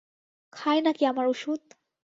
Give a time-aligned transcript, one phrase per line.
[0.53, 1.61] খায় নাকি আমার ওষুধ?